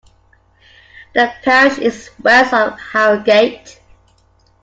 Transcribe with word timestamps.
The 1.13 1.31
parish 1.43 1.77
is 1.77 2.09
west 2.23 2.55
of 2.55 2.79
Harrogate. 2.79 3.79